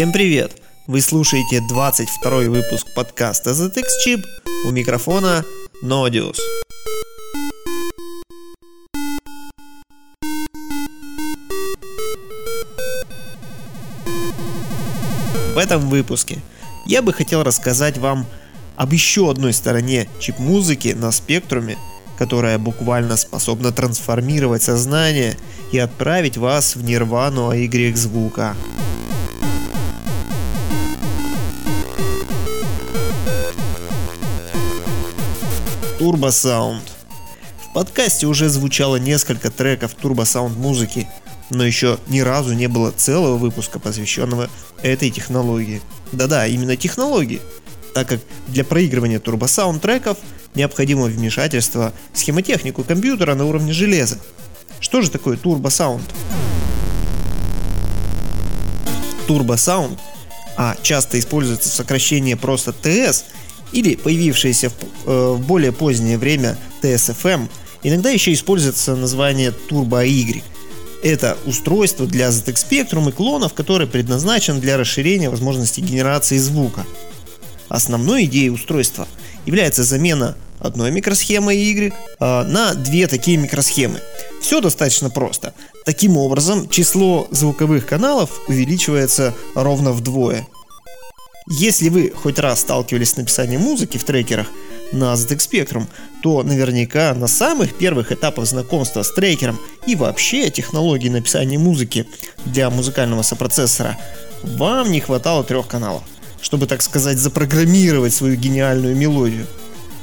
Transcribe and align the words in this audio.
Всем 0.00 0.12
привет! 0.12 0.52
Вы 0.86 1.02
слушаете 1.02 1.60
22 1.68 2.30
выпуск 2.48 2.86
подкаста 2.96 3.50
ZX 3.50 3.84
Chip. 4.02 4.24
У 4.66 4.70
микрофона 4.70 5.44
Nodius. 5.84 6.38
В 15.54 15.58
этом 15.58 15.90
выпуске 15.90 16.38
я 16.86 17.02
бы 17.02 17.12
хотел 17.12 17.42
рассказать 17.42 17.98
вам 17.98 18.24
об 18.76 18.94
еще 18.94 19.30
одной 19.30 19.52
стороне 19.52 20.08
чип-музыки 20.18 20.96
на 20.98 21.12
спектруме, 21.12 21.76
которая 22.18 22.56
буквально 22.56 23.18
способна 23.18 23.70
трансформировать 23.70 24.62
сознание 24.62 25.36
и 25.72 25.78
отправить 25.78 26.38
вас 26.38 26.74
в 26.74 26.82
нирвану 26.84 27.52
AY 27.52 27.94
звука. 27.96 28.56
Turbo 36.00 36.28
Sound. 36.28 36.80
В 37.62 37.74
подкасте 37.74 38.26
уже 38.26 38.48
звучало 38.48 38.96
несколько 38.96 39.50
треков 39.50 39.94
Turbo 40.02 40.22
Sound 40.22 40.56
музыки, 40.56 41.06
но 41.50 41.62
еще 41.62 41.98
ни 42.08 42.20
разу 42.20 42.54
не 42.54 42.68
было 42.68 42.90
целого 42.90 43.36
выпуска, 43.36 43.78
посвященного 43.78 44.48
этой 44.82 45.10
технологии. 45.10 45.82
Да-да, 46.10 46.46
именно 46.46 46.74
технологии, 46.74 47.42
так 47.92 48.08
как 48.08 48.20
для 48.48 48.64
проигрывания 48.64 49.18
Turbo 49.18 49.40
Sound 49.40 49.80
треков 49.80 50.16
необходимо 50.54 51.04
вмешательство 51.04 51.92
в 52.14 52.18
схемотехнику 52.18 52.82
компьютера 52.82 53.34
на 53.34 53.44
уровне 53.44 53.74
железа. 53.74 54.18
Что 54.80 55.02
же 55.02 55.10
такое 55.10 55.36
Turbo 55.36 55.64
Sound? 55.64 56.00
Turbo 59.28 59.56
Sound, 59.56 59.98
а 60.56 60.76
часто 60.80 61.18
используется 61.18 61.68
сокращение 61.68 62.38
просто 62.38 62.70
TS 62.70 63.24
или 63.72 63.94
появившееся 63.94 64.70
в, 64.70 64.74
э, 65.06 65.32
в 65.34 65.46
более 65.46 65.72
позднее 65.72 66.18
время 66.18 66.58
TSFM, 66.82 67.48
иногда 67.82 68.10
еще 68.10 68.32
используется 68.32 68.96
название 68.96 69.52
Turbo 69.68 70.06
Y. 70.06 70.42
Это 71.02 71.38
устройство 71.46 72.06
для 72.06 72.28
ZX 72.28 72.54
Spectrum 72.54 73.08
и 73.08 73.12
клонов, 73.12 73.54
которое 73.54 73.86
предназначено 73.86 74.60
для 74.60 74.76
расширения 74.76 75.30
возможностей 75.30 75.80
генерации 75.80 76.36
звука. 76.36 76.84
Основной 77.68 78.24
идеей 78.24 78.50
устройства 78.50 79.08
является 79.46 79.82
замена 79.82 80.36
одной 80.58 80.90
микросхемы 80.90 81.54
Y 81.54 81.92
э, 81.92 82.42
на 82.44 82.74
две 82.74 83.06
такие 83.06 83.38
микросхемы. 83.38 84.00
Все 84.42 84.60
достаточно 84.60 85.08
просто. 85.08 85.54
Таким 85.86 86.16
образом, 86.16 86.68
число 86.68 87.26
звуковых 87.30 87.86
каналов 87.86 88.30
увеличивается 88.48 89.34
ровно 89.54 89.92
вдвое. 89.92 90.46
Если 91.46 91.88
вы 91.88 92.12
хоть 92.14 92.38
раз 92.38 92.60
сталкивались 92.60 93.10
с 93.10 93.16
написанием 93.16 93.62
музыки 93.62 93.96
в 93.96 94.04
трекерах 94.04 94.46
на 94.92 95.14
ZX 95.14 95.38
Spectrum, 95.38 95.86
то 96.22 96.42
наверняка 96.42 97.14
на 97.14 97.28
самых 97.28 97.74
первых 97.76 98.12
этапах 98.12 98.46
знакомства 98.46 99.02
с 99.02 99.12
трекером 99.12 99.58
и 99.86 99.96
вообще 99.96 100.50
технологии 100.50 101.08
написания 101.08 101.58
музыки 101.58 102.06
для 102.44 102.68
музыкального 102.70 103.22
сопроцессора 103.22 103.98
вам 104.42 104.90
не 104.90 105.00
хватало 105.00 105.44
трех 105.44 105.66
каналов, 105.66 106.02
чтобы, 106.40 106.66
так 106.66 106.82
сказать, 106.82 107.18
запрограммировать 107.18 108.12
свою 108.12 108.36
гениальную 108.36 108.94
мелодию. 108.96 109.46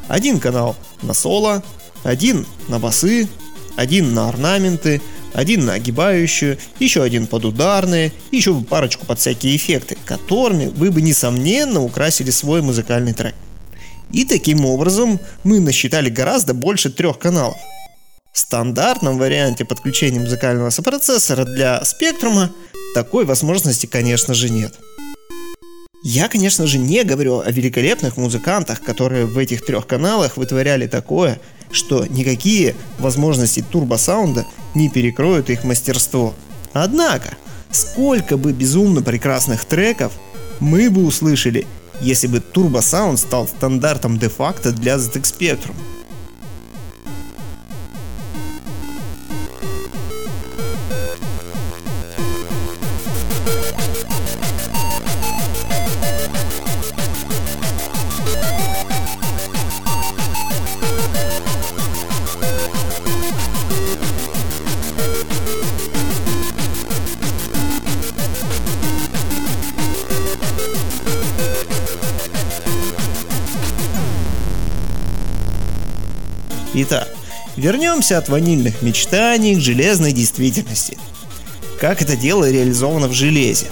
Один 0.07 0.39
канал 0.39 0.75
на 1.01 1.13
соло, 1.13 1.63
один 2.03 2.45
на 2.67 2.79
басы, 2.79 3.27
один 3.75 4.13
на 4.13 4.29
орнаменты– 4.29 5.01
один 5.33 5.65
на 5.65 5.73
огибающую, 5.73 6.57
еще 6.79 7.03
один 7.03 7.27
под 7.27 7.45
ударные, 7.45 8.11
еще 8.31 8.59
парочку 8.61 9.05
под 9.05 9.19
всякие 9.19 9.55
эффекты, 9.55 9.97
которыми 10.05 10.67
вы 10.67 10.91
бы 10.91 11.01
несомненно 11.01 11.83
украсили 11.83 12.31
свой 12.31 12.61
музыкальный 12.61 13.13
трек. 13.13 13.35
И 14.11 14.25
таким 14.25 14.65
образом 14.65 15.19
мы 15.43 15.59
насчитали 15.59 16.09
гораздо 16.09 16.53
больше 16.53 16.89
трех 16.89 17.19
каналов. 17.19 17.57
В 18.31 18.39
стандартном 18.39 19.17
варианте 19.17 19.65
подключения 19.65 20.19
музыкального 20.19 20.69
сопроцессора 20.69 21.43
для 21.43 21.83
спектрума 21.83 22.51
такой 22.93 23.25
возможности, 23.25 23.85
конечно 23.87 24.33
же, 24.33 24.49
нет. 24.49 24.75
Я, 26.03 26.29
конечно 26.29 26.67
же, 26.67 26.77
не 26.77 27.03
говорю 27.03 27.39
о 27.39 27.51
великолепных 27.51 28.15
музыкантах, 28.15 28.81
которые 28.81 29.25
в 29.25 29.37
этих 29.37 29.65
трех 29.65 29.87
каналах 29.87 30.37
вытворяли 30.37 30.87
такое, 30.87 31.39
что 31.71 32.05
никакие 32.05 32.75
возможности 32.99 33.63
турбосаунда 33.67 34.45
не 34.75 34.89
перекроют 34.89 35.49
их 35.49 35.63
мастерство. 35.63 36.33
Однако, 36.73 37.37
сколько 37.71 38.37
бы 38.37 38.51
безумно 38.53 39.01
прекрасных 39.01 39.65
треков 39.65 40.13
мы 40.59 40.89
бы 40.89 41.05
услышали, 41.05 41.67
если 42.01 42.27
бы 42.27 42.39
турбосаунд 42.39 43.19
стал 43.19 43.47
стандартом 43.47 44.17
де-факто 44.17 44.71
для 44.71 44.95
ZX 44.95 45.21
Spectrum. 45.21 45.75
Итак, 76.79 77.09
вернемся 77.55 78.19
от 78.19 78.29
ванильных 78.29 78.83
мечтаний 78.83 79.55
к 79.55 79.59
железной 79.59 80.11
действительности. 80.11 80.95
Как 81.81 82.03
это 82.03 82.15
дело 82.15 82.47
реализовано 82.47 83.07
в 83.07 83.13
железе? 83.13 83.65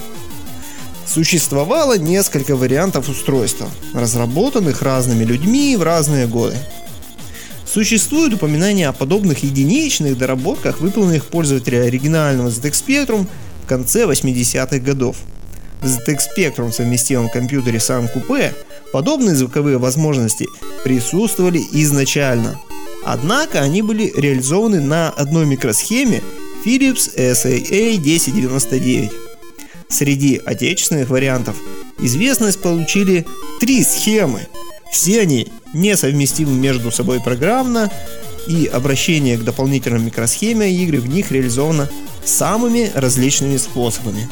Существовало 1.06 2.00
несколько 2.00 2.56
вариантов 2.56 3.08
устройства, 3.08 3.70
разработанных 3.94 4.82
разными 4.82 5.24
людьми 5.24 5.76
в 5.78 5.84
разные 5.84 6.26
годы. 6.26 6.58
Существует 7.72 8.34
упоминание 8.34 8.88
о 8.88 8.94
подобных 8.94 9.44
единичных 9.44 10.18
доработках, 10.18 10.80
выполненных 10.80 11.26
пользователя 11.26 11.84
оригинального 11.84 12.48
ZX 12.48 12.72
Spectrum 12.72 13.28
в 13.66 13.68
конце 13.68 14.06
80-х 14.06 14.80
годов. 14.80 15.18
В 15.84 15.86
ZX 15.86 16.22
Spectrum 16.36 16.72
совместимом 16.72 17.30
компьютере 17.30 17.78
Sun 17.78 18.10
Coupe 18.12 18.56
подобные 18.92 19.36
звуковые 19.36 19.78
возможности 19.78 20.48
присутствовали 20.84 21.62
изначально– 21.72 22.60
Однако 23.06 23.62
они 23.62 23.82
были 23.82 24.12
реализованы 24.16 24.82
на 24.82 25.10
одной 25.10 25.46
микросхеме 25.46 26.22
Philips 26.66 27.16
SAA 27.16 28.00
1099. 28.00 29.12
Среди 29.90 30.42
отечественных 30.44 31.10
вариантов 31.10 31.56
известность 32.00 32.62
получили 32.62 33.26
три 33.60 33.84
схемы. 33.84 34.48
Все 34.92 35.22
они 35.22 35.48
несовместимы 35.74 36.54
между 36.54 36.92
собой 36.92 37.20
программно, 37.22 37.92
и 38.48 38.68
обращение 38.68 39.38
к 39.38 39.44
дополнительной 39.44 40.00
микросхеме 40.00 40.72
игры 40.72 41.00
в 41.00 41.08
них 41.08 41.32
реализовано 41.32 41.90
самыми 42.24 42.92
различными 42.94 43.58
способами. 43.58 44.30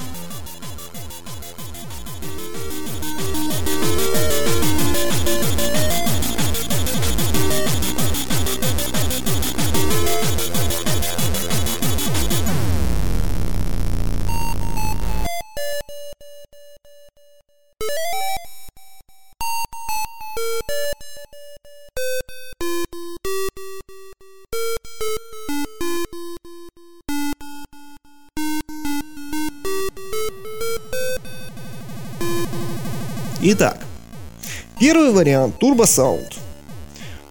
Первый 34.83 35.11
вариант 35.11 35.55
Turbo 35.61 35.85
Sound 35.85 36.33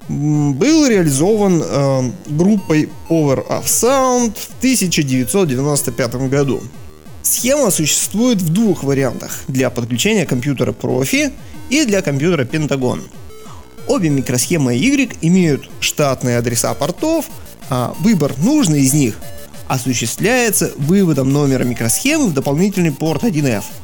был 0.08 0.86
реализован 0.86 1.62
э, 1.62 2.10
группой 2.28 2.88
Power 3.10 3.46
of 3.46 3.64
Sound 3.64 4.38
в 4.38 4.56
1995 4.60 6.14
году. 6.30 6.62
Схема 7.22 7.70
существует 7.70 8.40
в 8.40 8.48
двух 8.48 8.84
вариантах 8.84 9.40
для 9.48 9.68
подключения 9.68 10.24
компьютера 10.24 10.72
профи 10.72 11.30
и 11.68 11.84
для 11.84 12.00
компьютера 12.00 12.46
Pentagon. 12.46 13.02
Обе 13.86 14.08
микросхемы 14.08 14.74
Y 14.74 15.18
имеют 15.20 15.68
штатные 15.80 16.38
адреса 16.38 16.72
портов, 16.72 17.26
а 17.68 17.94
выбор 18.00 18.32
нужной 18.38 18.80
из 18.80 18.94
них 18.94 19.18
осуществляется 19.68 20.72
выводом 20.78 21.30
номера 21.30 21.64
микросхемы 21.64 22.28
в 22.28 22.32
дополнительный 22.32 22.92
порт 22.92 23.24
1F– 23.24 23.64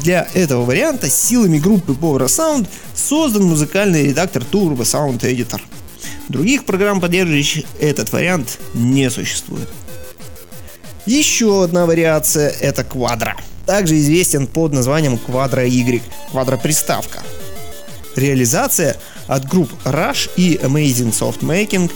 Для 0.00 0.26
этого 0.34 0.64
варианта 0.64 1.10
силами 1.10 1.58
группы 1.58 1.92
Power 1.92 2.26
Sound 2.26 2.66
создан 2.94 3.44
музыкальный 3.44 4.04
редактор 4.04 4.42
Turbo 4.42 4.80
Sound 4.80 5.20
Editor. 5.20 5.60
Других 6.28 6.64
программ, 6.64 7.00
поддерживающих 7.00 7.64
этот 7.78 8.10
вариант, 8.12 8.58
не 8.74 9.10
существует. 9.10 9.68
Еще 11.04 11.62
одна 11.64 11.84
вариация– 11.84 12.48
это 12.60 12.82
Quadro. 12.82 13.32
Также 13.66 13.98
известен 13.98 14.46
под 14.46 14.72
названием 14.72 15.18
Quadro 15.26 15.68
Y, 15.68 16.02
квадроприставка. 16.30 17.22
Реализация 18.16 18.96
от 19.26 19.46
групп 19.46 19.70
Rush 19.84 20.30
и 20.36 20.56
Amazing 20.62 21.12
Soft 21.12 21.40
Making 21.40 21.90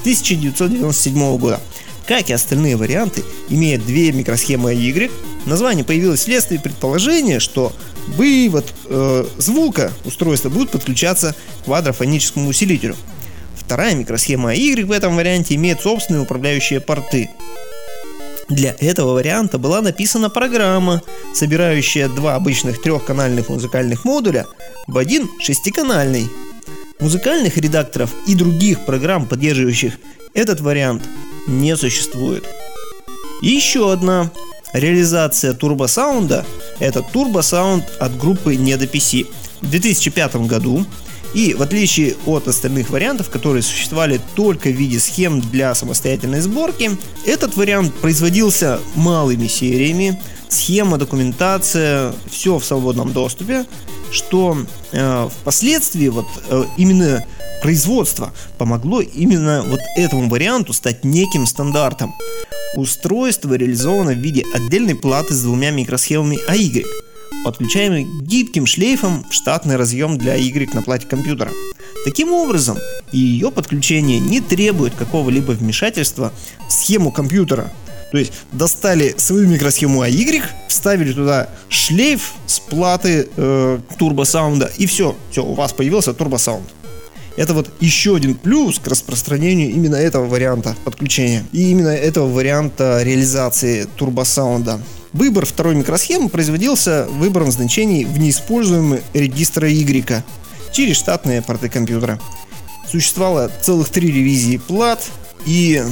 1997 0.00 1.38
года. 1.38 1.60
Как 2.06 2.30
и 2.30 2.32
остальные 2.32 2.76
варианты, 2.76 3.22
имеет 3.48 3.84
две 3.86 4.12
микросхемы 4.12 4.74
Y. 4.74 5.10
Название 5.46 5.84
появилось 5.84 6.20
вследствие 6.20 6.60
предположения, 6.60 7.38
что 7.38 7.72
вывод 8.08 8.72
э, 8.86 9.24
звука 9.38 9.92
устройства 10.04 10.48
будет 10.48 10.70
подключаться 10.70 11.34
к 11.60 11.64
квадрофоническому 11.64 12.48
усилителю. 12.48 12.96
Вторая 13.56 13.94
микросхема 13.94 14.54
Y 14.54 14.84
в 14.84 14.90
этом 14.90 15.16
варианте 15.16 15.54
имеет 15.54 15.80
собственные 15.80 16.22
управляющие 16.22 16.80
порты. 16.80 17.30
Для 18.48 18.74
этого 18.80 19.14
варианта 19.14 19.58
была 19.58 19.80
написана 19.80 20.28
программа, 20.28 21.02
собирающая 21.34 22.08
два 22.08 22.34
обычных 22.34 22.82
трехканальных 22.82 23.48
музыкальных 23.48 24.04
модуля 24.04 24.46
в 24.86 24.98
один 24.98 25.30
шестиканальный. 25.40 26.28
Музыкальных 27.00 27.56
редакторов 27.56 28.10
и 28.26 28.34
других 28.34 28.84
программ, 28.84 29.26
поддерживающих 29.26 29.94
этот 30.34 30.60
вариант, 30.60 31.02
не 31.46 31.76
существует. 31.76 32.44
И 33.42 33.48
еще 33.48 33.92
одна 33.92 34.30
реализация 34.72 35.52
турбосаунда– 35.52 36.44
это 36.78 37.02
турбосаунд 37.02 37.84
от 37.98 38.16
группы 38.16 38.54
NedoPC. 38.54 39.26
В 39.60 39.70
2005 39.70 40.36
году 40.46 40.84
и 41.34 41.54
в 41.54 41.62
отличие 41.62 42.16
от 42.26 42.46
остальных 42.46 42.90
вариантов, 42.90 43.30
которые 43.30 43.62
существовали 43.62 44.20
только 44.34 44.68
в 44.68 44.72
виде 44.72 44.98
схем 44.98 45.40
для 45.40 45.74
самостоятельной 45.74 46.40
сборки, 46.40 46.90
этот 47.24 47.56
вариант 47.56 47.94
производился 47.94 48.80
малыми 48.94 49.46
сериями, 49.46 50.20
схема, 50.52 50.98
документация, 50.98 52.12
все 52.30 52.58
в 52.58 52.64
свободном 52.64 53.12
доступе, 53.12 53.64
что 54.10 54.56
э, 54.92 55.28
впоследствии 55.40 56.08
вот 56.08 56.26
э, 56.48 56.64
именно 56.76 57.24
производство 57.62 58.32
помогло 58.58 59.00
именно 59.00 59.62
вот 59.66 59.80
этому 59.96 60.28
варианту 60.28 60.72
стать 60.72 61.04
неким 61.04 61.46
стандартом. 61.46 62.14
Устройство 62.74 63.54
реализовано 63.54 64.12
в 64.12 64.18
виде 64.18 64.44
отдельной 64.54 64.94
платы 64.94 65.34
с 65.34 65.42
двумя 65.42 65.70
микросхемами 65.70 66.38
AY, 66.50 66.84
подключаемый 67.44 68.06
гибким 68.22 68.66
шлейфом 68.66 69.24
в 69.28 69.32
штатный 69.32 69.76
разъем 69.76 70.18
для 70.18 70.34
Y 70.34 70.74
на 70.74 70.82
плате 70.82 71.06
компьютера. 71.06 71.50
Таким 72.04 72.32
образом, 72.32 72.78
ее 73.12 73.52
подключение 73.52 74.18
не 74.18 74.40
требует 74.40 74.94
какого-либо 74.94 75.52
вмешательства 75.52 76.32
в 76.68 76.72
схему 76.72 77.12
компьютера. 77.12 77.70
То 78.12 78.18
есть 78.18 78.32
достали 78.52 79.14
свою 79.16 79.48
микросхему 79.48 80.04
AY, 80.04 80.42
вставили 80.68 81.12
туда 81.14 81.48
шлейф 81.70 82.34
с 82.46 82.60
платы 82.60 83.30
э, 83.34 83.78
турбосаунда 83.98 84.70
и 84.76 84.84
все, 84.84 85.16
все, 85.30 85.42
у 85.42 85.54
вас 85.54 85.72
появился 85.72 86.12
турбосаунд. 86.12 86.68
Это 87.38 87.54
вот 87.54 87.70
еще 87.80 88.14
один 88.14 88.34
плюс 88.34 88.78
к 88.78 88.86
распространению 88.86 89.70
именно 89.70 89.96
этого 89.96 90.26
варианта 90.26 90.76
подключения 90.84 91.42
и 91.52 91.70
именно 91.70 91.88
этого 91.88 92.30
варианта 92.30 93.00
реализации 93.02 93.88
турбосаунда. 93.96 94.82
Выбор 95.14 95.46
второй 95.46 95.74
микросхемы 95.74 96.28
производился 96.28 97.06
выбором 97.08 97.50
значений 97.50 98.04
в 98.04 98.18
неиспользуемый 98.18 99.00
регистра 99.14 99.68
Y 99.70 100.22
через 100.70 100.96
штатные 100.98 101.40
порты 101.40 101.70
компьютера. 101.70 102.20
Существовало 102.90 103.50
целых 103.62 103.88
три 103.88 104.08
ревизии 104.08 104.58
плат, 104.58 105.00
и 105.46 105.82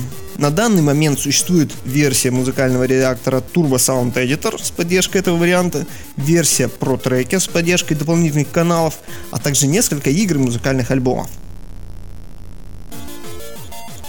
на 0.41 0.51
данный 0.51 0.81
момент 0.81 1.21
существует 1.21 1.71
версия 1.85 2.31
музыкального 2.31 2.85
редактора 2.85 3.43
Turbo 3.55 3.75
Sound 3.75 4.15
Editor 4.15 4.59
с 4.63 4.71
поддержкой 4.71 5.19
этого 5.19 5.37
варианта, 5.37 5.87
версия 6.17 6.65
Pro 6.65 7.01
Tracker 7.01 7.39
с 7.39 7.47
поддержкой 7.47 7.95
дополнительных 7.95 8.51
каналов, 8.51 9.01
а 9.31 9.39
также 9.39 9.67
несколько 9.67 10.09
игр 10.09 10.37
и 10.37 10.39
музыкальных 10.39 10.91
альбомов. 10.91 11.29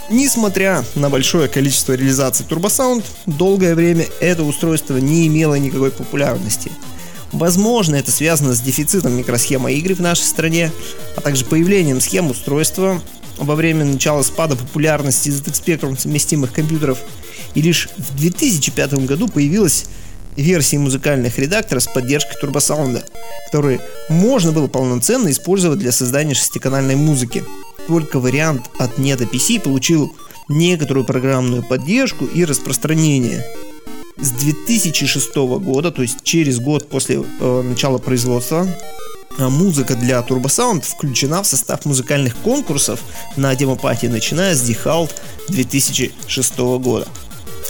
Несмотря 0.10 0.86
на 0.95 1.10
большое 1.10 1.50
количество 1.50 1.94
реализаций 1.94 2.45
TurboSound, 2.50 3.04
долгое 3.25 3.75
время 3.75 4.06
это 4.22 4.44
устройство 4.44 4.95
не 4.98 5.28
имело 5.28 5.56
никакой 5.56 5.92
популярности. 5.92 6.72
Возможно, 7.33 7.95
это 7.95 8.12
связано 8.12 8.54
с 8.54 8.62
дефицитом 8.62 9.18
микросхемы 9.18 9.74
игры 9.74 9.95
в 9.95 10.00
нашей 10.00 10.24
стране, 10.24 10.72
а 11.18 11.22
также 11.22 11.44
появлением 11.44 12.00
схем 12.00 12.30
устройства 12.30 13.01
во 13.42 13.56
время 13.56 13.86
начала 13.86 14.24
спада 14.24 14.56
популярности 14.56 15.30
ZX 15.30 15.64
Spectrum 15.64 16.00
совместимых 16.00 16.54
компьютеров. 16.54 17.00
И 17.56 17.62
лишь 17.62 17.90
в 17.98 18.16
2005 18.16 18.94
году 19.06 19.28
появилась 19.28 19.86
версии 20.38 20.78
музыкальных 20.78 21.38
редакторов 21.38 21.84
с 21.84 21.88
поддержкой 21.88 22.40
турбосаунда, 22.40 23.04
которые 23.48 23.82
можно 24.10 24.52
было 24.54 24.68
полноценно 24.68 25.30
использовать 25.30 25.80
для 25.80 25.92
создания 25.92 26.34
шестиканальной 26.34 26.96
музыки 26.96 27.44
только 27.88 28.20
вариант 28.20 28.70
от 28.80 28.98
Neta 29.00 29.30
PC 29.30 29.60
получил 29.60 30.16
некоторую 30.48 31.06
программную 31.06 31.64
поддержку 31.64 32.26
и 32.26 32.46
распространение. 32.46 33.46
С 34.18 34.32
2006 34.32 35.36
года, 35.36 35.92
то 35.92 36.02
есть 36.02 36.24
через 36.24 36.60
год 36.60 36.88
после 36.90 37.24
э, 37.40 37.62
начала 37.64 37.98
производства, 37.98 38.68
музыка 39.38 39.95
для 39.95 40.19
Sound 40.19 40.86
включена 40.86 41.44
в 41.44 41.48
состав 41.48 41.86
музыкальных 41.86 42.36
конкурсов 42.38 43.01
на 43.36 43.54
демопатии, 43.56 44.07
начиная 44.07 44.56
с 44.56 44.69
Dehalt 44.69 45.12
2006 45.48 46.57
года. 46.57 47.07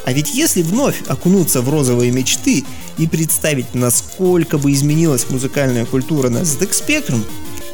А 0.04 0.14
ведь 0.14 0.34
если 0.34 0.64
вновь 0.64 1.04
окунуться 1.08 1.62
в 1.62 1.70
розовые 1.70 2.12
мечты 2.12 2.66
и 2.98 3.08
представить, 3.08 3.76
насколько 3.76 4.58
бы 4.58 4.72
изменилась 4.72 5.30
музыкальная 5.30 5.86
культура 5.86 6.30
на 6.30 6.40
ZX 6.40 6.86
Spectrum, 6.86 7.24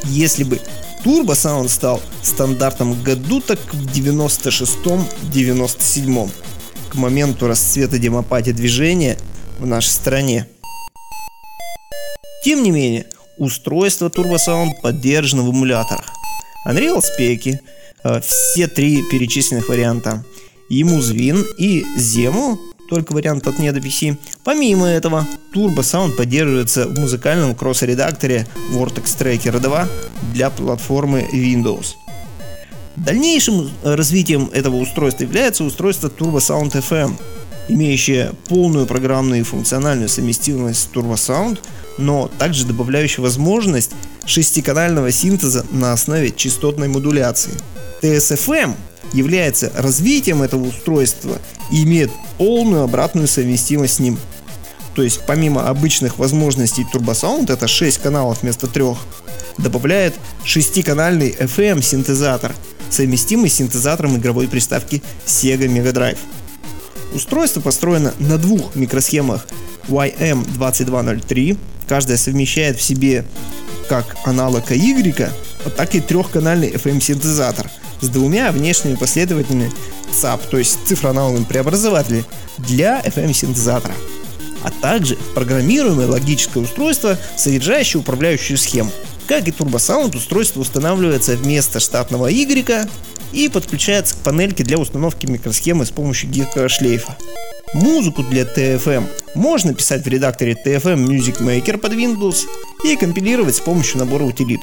если 0.04 0.44
бы 0.44 0.60
Turbo 1.04 1.32
Sound 1.32 1.68
стал 1.68 2.00
стандартом 2.22 3.02
году 3.02 3.40
так 3.40 3.58
в 3.72 3.86
96-97 3.86 6.30
к 6.90 6.94
моменту 6.94 7.46
расцвета 7.46 7.98
демопатии 7.98 8.50
движения 8.50 9.16
в 9.58 9.66
нашей 9.66 9.90
стране. 9.90 10.46
Тем 12.44 12.62
не 12.62 12.70
менее, 12.70 13.06
устройство 13.38 14.08
Turbo 14.08 14.36
Sound 14.36 14.80
поддержано 14.82 15.42
в 15.42 15.50
эмуляторах. 15.50 16.06
Unreal 16.66 17.00
Spec, 17.00 17.58
э, 18.04 18.20
все 18.20 18.66
три 18.68 19.02
перечисленных 19.10 19.68
варианта, 19.68 20.24
ему 20.68 20.98
Zwin 20.98 21.44
и 21.56 21.84
Zemu 21.96 22.58
только 22.88 23.12
вариант 23.12 23.46
от 23.46 23.56
Nedo 23.56 23.80
PC. 23.80 24.16
Помимо 24.44 24.86
этого, 24.86 25.26
Turbo 25.54 25.78
Sound 25.78 26.16
поддерживается 26.16 26.88
в 26.88 26.98
музыкальном 26.98 27.54
кросс-редакторе 27.54 28.46
Vortex 28.72 29.16
Tracker 29.18 29.58
2 29.60 29.88
для 30.32 30.50
платформы 30.50 31.28
Windows. 31.32 31.94
Дальнейшим 32.96 33.70
развитием 33.84 34.50
этого 34.52 34.76
устройства 34.76 35.24
является 35.24 35.64
устройство 35.64 36.08
Turbo 36.08 36.38
Sound 36.38 36.72
FM, 36.72 37.14
имеющее 37.68 38.32
полную 38.48 38.86
программную 38.86 39.40
и 39.40 39.44
функциональную 39.44 40.08
совместимость 40.08 40.80
с 40.80 40.88
Turbo 40.92 41.58
но 41.98 42.30
также 42.38 42.64
добавляющее 42.64 43.22
возможность 43.22 43.90
шестиканального 44.24 45.10
синтеза 45.10 45.66
на 45.70 45.92
основе 45.92 46.30
частотной 46.30 46.88
модуляции. 46.88 47.52
TSFM 48.02 48.74
является 49.12 49.72
развитием 49.74 50.42
этого 50.42 50.68
устройства 50.68 51.38
и 51.72 51.82
имеет 51.84 52.10
полную 52.36 52.82
обратную 52.82 53.26
совместимость 53.26 53.94
с 53.94 53.98
ним. 53.98 54.18
То 54.94 55.02
есть 55.02 55.20
помимо 55.26 55.68
обычных 55.68 56.18
возможностей 56.18 56.86
Turbo 56.92 57.12
Sound, 57.12 57.52
это 57.52 57.68
6 57.68 57.98
каналов 57.98 58.42
вместо 58.42 58.66
3, 58.66 58.84
добавляет 59.58 60.14
6-канальный 60.44 61.36
FM 61.38 61.82
синтезатор, 61.82 62.52
совместимый 62.90 63.50
с 63.50 63.54
синтезатором 63.54 64.16
игровой 64.16 64.48
приставки 64.48 65.02
Sega 65.26 65.66
Mega 65.66 65.92
Drive. 65.92 66.18
Устройство 67.12 67.60
построено 67.60 68.14
на 68.18 68.38
двух 68.38 68.74
микросхемах 68.74 69.46
YM2203, 69.88 71.58
каждая 71.88 72.16
совмещает 72.16 72.78
в 72.78 72.82
себе 72.82 73.24
как 73.88 74.16
аналог 74.24 74.70
Y, 74.70 75.30
так 75.76 75.94
и 75.94 76.00
трехканальный 76.00 76.70
FM 76.70 77.00
синтезатор– 77.00 77.70
с 78.00 78.08
двумя 78.08 78.52
внешними 78.52 78.94
последователями 78.94 79.72
ЦАП, 80.12 80.42
то 80.46 80.58
есть 80.58 80.78
цифроаналоговым 80.86 81.44
преобразователем 81.44 82.24
для 82.58 83.00
FM-синтезатора 83.00 83.94
а 84.64 84.70
также 84.70 85.16
программируемое 85.34 86.08
логическое 86.08 86.58
устройство, 86.58 87.16
содержащее 87.36 88.00
управляющую 88.00 88.58
схему. 88.58 88.90
Как 89.28 89.46
и 89.46 89.52
TurboSound, 89.52 90.16
устройство 90.16 90.60
устанавливается 90.60 91.36
вместо 91.36 91.78
штатного 91.78 92.26
Y 92.26 92.88
и 93.32 93.48
подключается 93.48 94.14
к 94.14 94.18
панельке 94.18 94.64
для 94.64 94.78
установки 94.78 95.26
микросхемы 95.26 95.84
с 95.84 95.90
помощью 95.90 96.30
гибкого 96.30 96.68
шлейфа. 96.68 97.16
Музыку 97.74 98.22
для 98.22 98.42
TFM 98.42 99.06
можно 99.34 99.74
писать 99.74 100.04
в 100.04 100.08
редакторе 100.08 100.56
TFM 100.64 101.06
Music 101.06 101.40
Maker 101.40 101.76
под 101.78 101.92
Windows 101.92 102.46
и 102.84 102.96
компилировать 102.96 103.56
с 103.56 103.60
помощью 103.60 103.98
набора 103.98 104.24
утилит. 104.24 104.60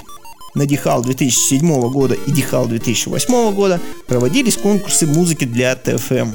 На 0.56 0.64
DHAL 0.64 1.04
2007 1.04 1.90
года 1.92 2.16
и 2.16 2.32
DHAL 2.32 2.68
2008 2.68 3.54
года 3.54 3.80
проводились 4.08 4.56
конкурсы 4.56 5.06
музыки 5.06 5.46
для 5.46 5.74
TFM. 5.74 6.34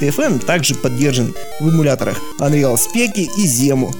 TFM 0.00 0.44
также 0.44 0.74
поддержан 0.74 1.34
в 1.60 1.68
эмуляторах 1.68 2.18
Unreal 2.38 2.76
Spec 2.76 3.12
и 3.16 3.46
Zemu. 3.46 3.94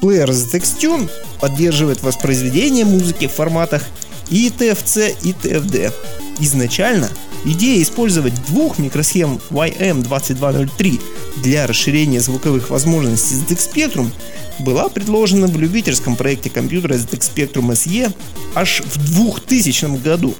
Плеер 0.00 0.30
ZXTune 0.30 1.08
поддерживает 1.40 2.02
воспроизведение 2.02 2.84
музыки 2.84 3.26
в 3.26 3.32
форматах 3.32 3.82
и 4.28 4.48
TFC, 4.48 5.14
и 5.22 5.32
TFD. 5.32 5.92
Изначально 6.40 7.10
идея 7.44 7.82
использовать 7.82 8.34
двух 8.46 8.78
микросхем 8.78 9.40
YM2203 9.50 11.00
для 11.36 11.66
расширения 11.66 12.20
звуковых 12.20 12.70
возможностей 12.70 13.36
ZX 13.36 13.72
Spectrum 13.72 14.10
была 14.58 14.88
предложена 14.88 15.46
в 15.46 15.58
любительском 15.58 16.16
проекте 16.16 16.50
компьютера 16.50 16.94
ZX 16.94 17.32
Spectrum 17.34 17.70
SE 17.72 18.12
аж 18.54 18.80
в 18.80 19.14
2000 19.14 20.02
году. 20.02 20.34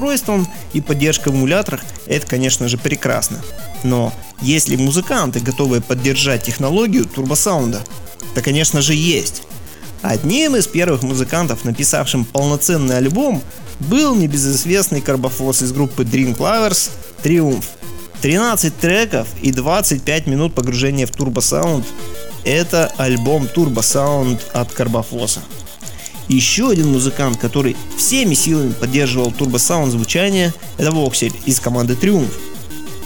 Устройством 0.00 0.48
и 0.72 0.80
поддержка 0.80 1.30
в 1.30 1.34
эмуляторах 1.34 1.82
это 2.06 2.26
конечно 2.26 2.68
же 2.68 2.78
прекрасно. 2.78 3.40
Но 3.84 4.12
есть 4.40 4.68
ли 4.68 4.76
музыканты, 4.76 5.40
готовые 5.40 5.82
поддержать 5.82 6.44
технологию 6.44 7.04
турбосаунда? 7.04 7.82
Да 8.34 8.40
конечно 8.40 8.80
же 8.80 8.94
есть. 8.94 9.42
Одним 10.00 10.56
из 10.56 10.66
первых 10.66 11.02
музыкантов, 11.02 11.64
написавшим 11.64 12.24
полноценный 12.24 12.96
альбом, 12.96 13.42
был 13.80 14.14
небезызвестный 14.14 15.02
карбофос 15.02 15.62
из 15.62 15.72
группы 15.72 16.04
Dream 16.04 16.36
Clovers 16.36 16.90
Triumph. 17.22 17.64
13 18.22 18.76
треков 18.76 19.28
и 19.42 19.50
25 19.50 20.26
минут 20.26 20.54
погружения 20.54 21.06
в 21.06 21.10
турбосаунд– 21.10 21.86
это 22.44 22.90
альбом 22.96 23.48
турбосаунд 23.48 24.40
от 24.52 24.72
Карбофоса. 24.72 25.40
Еще 26.30 26.70
один 26.70 26.92
музыкант, 26.92 27.38
который 27.38 27.76
всеми 27.96 28.34
силами 28.34 28.72
поддерживал 28.72 29.32
турбосаунд 29.32 29.90
звучания, 29.90 30.54
это 30.78 30.92
Воксель 30.92 31.32
из 31.44 31.58
команды 31.58 31.96
Триумф. 31.96 32.30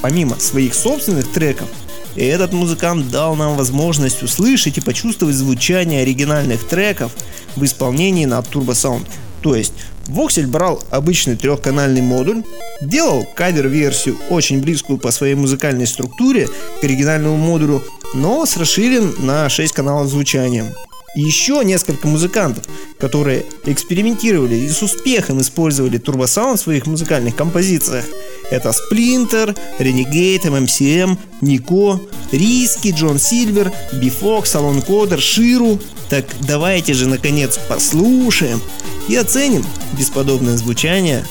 Помимо 0.02 0.38
своих 0.38 0.74
собственных 0.74 1.32
треков, 1.32 1.70
этот 2.16 2.52
музыкант 2.52 3.10
дал 3.10 3.34
нам 3.34 3.56
возможность 3.56 4.22
услышать 4.22 4.76
и 4.76 4.82
почувствовать 4.82 5.36
звучание 5.36 6.02
оригинальных 6.02 6.68
треков 6.68 7.12
в 7.56 7.64
исполнении 7.64 8.26
на 8.26 8.42
турбосаунд. 8.42 9.08
То 9.40 9.56
есть 9.56 9.72
Воксель 10.06 10.46
брал 10.46 10.84
обычный 10.90 11.36
трехканальный 11.36 12.02
модуль, 12.02 12.42
делал 12.82 13.26
кавер-версию, 13.34 14.18
очень 14.28 14.60
близкую 14.60 14.98
по 14.98 15.10
своей 15.10 15.34
музыкальной 15.34 15.86
структуре 15.86 16.46
к 16.78 16.84
оригинальному 16.84 17.38
модулю, 17.38 17.82
но 18.12 18.44
с 18.44 18.58
расширен 18.58 19.14
на 19.20 19.48
6 19.48 19.72
каналов 19.72 20.10
звучания 20.10 20.74
еще 21.14 21.62
несколько 21.64 22.06
музыкантов, 22.06 22.64
которые 22.98 23.44
экспериментировали 23.64 24.56
и 24.56 24.68
с 24.68 24.82
успехом 24.82 25.40
использовали 25.40 25.98
турбосаунд 25.98 26.58
в 26.58 26.62
своих 26.62 26.86
музыкальных 26.86 27.36
композициях. 27.36 28.04
Это 28.50 28.70
Splinter, 28.70 29.56
Renegade, 29.78 30.42
MMCM, 30.44 31.16
Нико, 31.40 32.00
Риски, 32.32 32.94
Джон 32.96 33.18
Сильвер, 33.18 33.72
Бифок, 33.92 34.46
Салон 34.46 34.82
Кодер, 34.82 35.20
Ширу. 35.20 35.78
Так 36.10 36.26
давайте 36.40 36.94
же 36.94 37.08
наконец 37.08 37.58
послушаем 37.68 38.60
и 39.08 39.16
оценим 39.16 39.64
бесподобное 39.98 40.56
звучание 40.56 41.24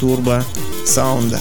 турбо 0.00 0.44
саунда. 0.86 1.40